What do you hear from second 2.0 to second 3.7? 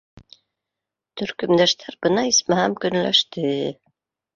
бына исмаһам көнләште!